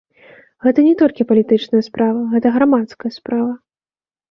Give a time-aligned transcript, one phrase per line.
[0.65, 3.51] Гэта не толькі палітычная справа, гэта грамадская справа.